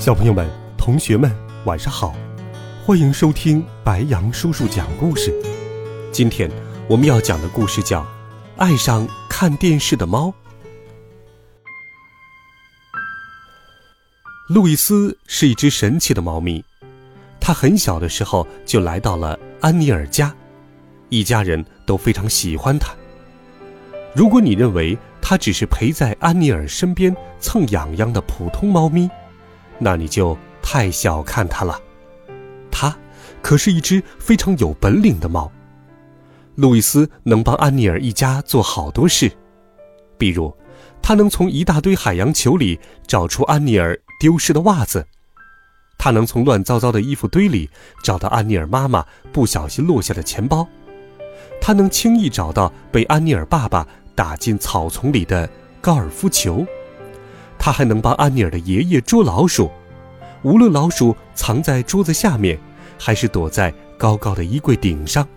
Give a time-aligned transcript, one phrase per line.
[0.00, 0.48] 小朋友们、
[0.78, 1.30] 同学们，
[1.66, 2.14] 晚上好！
[2.86, 5.30] 欢迎收听白羊叔叔讲故事。
[6.10, 6.50] 今天
[6.88, 8.00] 我们要讲的故事叫
[8.56, 10.28] 《爱上看电视的猫》。
[14.48, 16.64] 路易斯是一只神奇的猫咪，
[17.38, 20.34] 它很小的时候就来到了安妮尔家，
[21.10, 22.90] 一家人都非常喜欢它。
[24.14, 29.06] 如果你认为它只是陪在安妮尔身边蹭痒痒的普通猫咪，
[29.82, 31.80] 那你就太小看它了，
[32.70, 32.94] 它
[33.42, 35.50] 可是一只非常有本领的猫。
[36.54, 39.32] 路易斯能帮安妮尔一家做好多事，
[40.18, 40.54] 比如，
[41.00, 45.06] 他能从一大堆海洋球里找出安妮尔丢失的袜子，
[45.96, 47.70] 他能从乱糟糟的衣服堆里
[48.04, 50.68] 找到安妮尔妈妈不小心落下的钱包，
[51.58, 55.48] 他能轻易找到被安妮尔爸爸打进草丛里的
[55.80, 56.66] 高尔夫球。
[57.60, 59.70] 他还能帮安妮尔的爷爷捉老鼠，
[60.42, 62.58] 无论老鼠藏在桌子下面，
[62.98, 65.28] 还是躲在高高的衣柜顶上，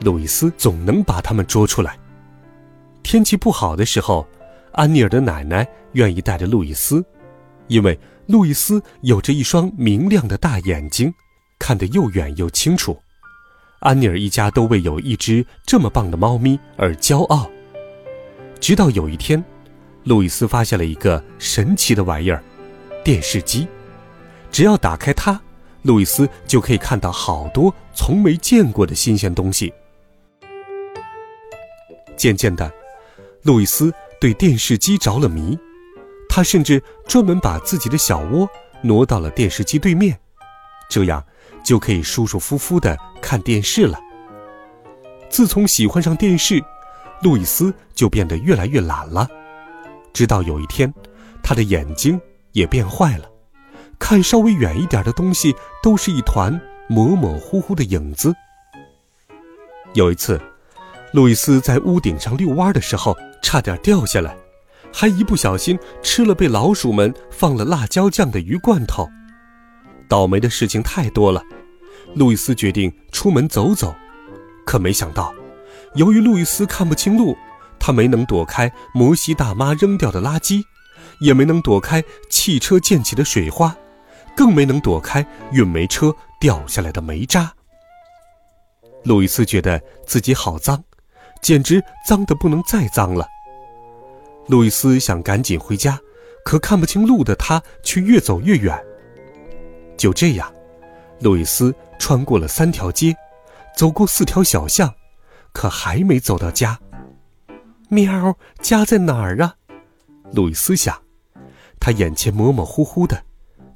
[0.00, 1.98] 路易斯总能把它们捉出来。
[3.02, 4.28] 天气不好的时候，
[4.72, 7.02] 安妮尔的奶奶愿意带着路易斯，
[7.68, 11.12] 因为路易斯有着一双明亮的大眼睛，
[11.58, 12.96] 看得又远又清楚。
[13.80, 17.50] 安妮尔一家都为有一只这么棒的猫咪而骄傲。
[18.60, 19.42] 直到有一天。
[20.04, 22.42] 路易斯发现了一个神奇的玩意儿——
[23.04, 23.66] 电视机。
[24.50, 25.40] 只要打开它，
[25.82, 29.72] 路易斯就可以看到好多从没见过的新鲜东西。
[32.16, 32.70] 渐渐的，
[33.42, 35.58] 路易斯对电视机着了迷，
[36.28, 38.48] 他甚至专门把自己的小窝
[38.82, 40.18] 挪到了电视机对面，
[40.88, 41.24] 这样
[41.64, 43.98] 就可以舒舒服服的看电视了。
[45.30, 46.62] 自从喜欢上电视，
[47.22, 49.28] 路易斯就变得越来越懒了。
[50.12, 50.92] 直到有一天，
[51.42, 52.20] 他的眼睛
[52.52, 53.24] 也变坏了，
[53.98, 58.34] 看稍微远一点的东西都是一团模模糊糊的影子。
[59.94, 60.40] 有一次，
[61.12, 64.36] 路易斯在屋顶上遛弯的时候，差点掉下来，
[64.92, 69.08] 还一不小心吃了被老鼠们放了辣椒酱的鱼罐头。
[70.08, 71.42] 倒霉的事情太多了，
[72.14, 73.94] 路易斯决定出门走走，
[74.66, 75.34] 可没想到，
[75.94, 77.36] 由于路易斯看不清路。
[77.84, 80.62] 他没能躲开摩西大妈扔掉的垃圾，
[81.18, 82.00] 也没能躲开
[82.30, 83.76] 汽车溅起的水花，
[84.36, 87.52] 更没能躲开运煤车掉下来的煤渣。
[89.02, 90.80] 路易斯觉得自己好脏，
[91.42, 93.26] 简直脏得不能再脏了。
[94.46, 95.98] 路易斯想赶紧回家，
[96.44, 98.80] 可看不清路的他却越走越远。
[99.98, 100.54] 就这样，
[101.18, 103.12] 路易斯穿过了三条街，
[103.76, 104.94] 走过四条小巷，
[105.52, 106.78] 可还没走到家。
[107.92, 109.54] 喵，家在哪儿啊？
[110.32, 111.02] 路易斯想，
[111.78, 113.22] 他眼前模模糊糊的，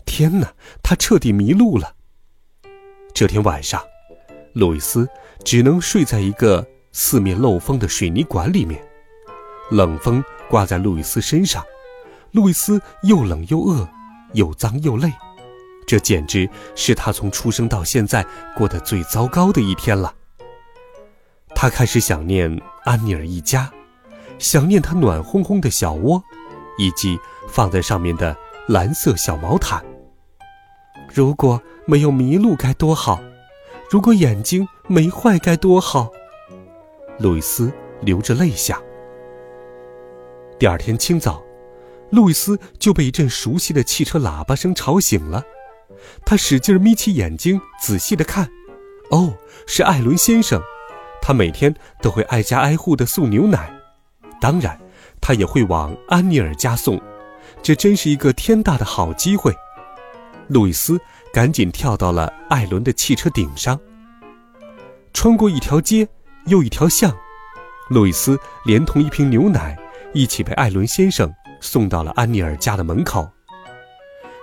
[0.07, 1.93] 天哪，他彻底迷路了。
[3.13, 3.79] 这天晚上，
[4.55, 5.07] 路易斯
[5.45, 8.83] 只能睡在一个四面漏风的水泥管里面，
[9.71, 11.63] 冷风刮在路易斯身上，
[12.31, 13.87] 路易斯又冷又饿，
[14.33, 15.13] 又脏又累，
[15.87, 18.25] 这简直是他从出生到现在
[18.57, 20.15] 过得最糟糕的一天了。
[21.55, 23.71] 他开始想念安妮尔一家。
[24.39, 26.23] 想念他暖烘烘的小窝，
[26.79, 28.37] 以及放在上面的
[28.69, 29.85] 蓝色小毛毯。
[31.13, 33.21] 如果没有迷路该多好！
[33.89, 36.11] 如果眼睛没坏该多好！
[37.19, 38.83] 路易斯流着泪想。
[40.59, 41.43] 第二天清早，
[42.11, 45.45] 路易斯就被一阵熟悉的汽车喇叭声吵醒了。
[46.25, 48.51] 他使劲眯起眼睛，仔细的看。
[49.11, 49.35] 哦，
[49.67, 50.61] 是艾伦先生。
[51.23, 53.76] 他每天都会挨家挨户的送牛奶。
[54.41, 54.79] 当然，
[55.21, 57.01] 他也会往安妮尔家送，
[57.63, 59.55] 这真是一个天大的好机会。
[60.49, 61.01] 路易斯
[61.33, 63.79] 赶紧跳到了艾伦的汽车顶上，
[65.13, 66.07] 穿过一条街
[66.47, 67.13] 又一条巷，
[67.89, 69.77] 路易斯连同一瓶牛奶
[70.13, 73.29] 一起被艾伦先生送到了安妮尔家的门口。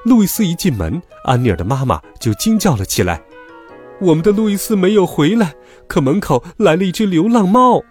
[0.03, 3.21] 路易斯一进门，安妮尔的妈妈就惊叫了起来
[4.01, 5.53] ：“我们的路易斯没有回来，
[5.87, 7.81] 可门口来了一只流浪猫。”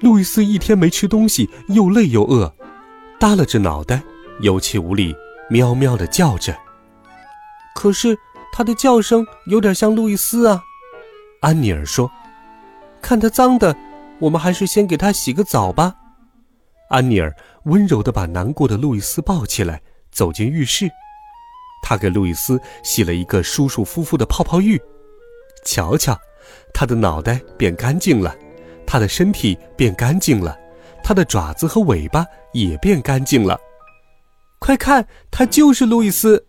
[0.00, 2.52] 路易斯一天没吃东西，又累又饿，
[3.18, 4.02] 耷拉着脑袋，
[4.40, 5.14] 有气无力，
[5.50, 6.56] 喵喵的叫着。
[7.74, 8.16] 可是
[8.50, 10.62] 它的叫声有点像路易斯啊。
[11.40, 12.10] 安妮尔说
[13.00, 13.76] ：“看它脏的，
[14.18, 15.94] 我们还是先给它洗个澡吧。”
[16.88, 19.80] 安妮儿温柔地把难过的路易斯抱起来，
[20.10, 20.90] 走进浴室。
[21.82, 24.80] 她给路易斯洗了一个舒舒服服的泡泡浴。
[25.64, 26.18] 瞧瞧，
[26.72, 28.34] 他的脑袋变干净了，
[28.90, 30.58] 他的身体变干净了，
[31.00, 33.56] 他的爪子和尾巴也变干净了。
[34.58, 36.44] 快看，他就是路易斯！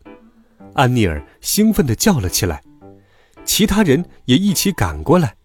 [0.73, 2.59] 安妮尔兴奋地叫了起来。
[3.45, 5.35] 其他人也一起赶过来。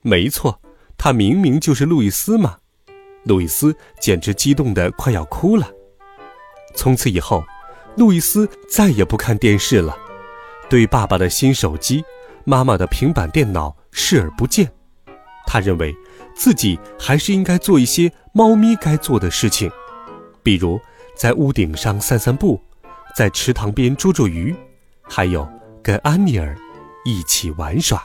[0.00, 0.58] 没错，
[0.96, 2.56] 他明明就是路易斯嘛！
[3.24, 5.68] 路易斯简直激动得快要哭了。
[6.74, 7.44] 从此以后，
[7.94, 9.94] 路易斯再也不看电视了，
[10.70, 12.02] 对爸爸的新手机。
[12.46, 14.72] 妈妈的平板电脑视而不见，
[15.46, 15.94] 他认为
[16.34, 19.70] 自己还是应该做一些猫咪该做的事情，
[20.42, 20.80] 比如
[21.16, 22.60] 在屋顶上散散步，
[23.14, 24.54] 在池塘边捉捉鱼，
[25.02, 25.48] 还有
[25.82, 26.56] 跟安妮儿
[27.04, 28.02] 一起玩耍。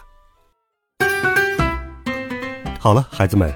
[2.80, 3.54] 好了，孩子们，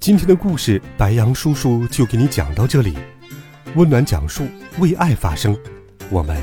[0.00, 2.96] 今天的故事白杨叔叔就给你讲到这里，
[3.74, 4.46] 温暖讲述，
[4.78, 5.56] 为爱发声，
[6.10, 6.40] 我们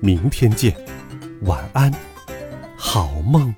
[0.00, 0.74] 明天见，
[1.42, 1.92] 晚安。
[2.76, 3.54] 好梦。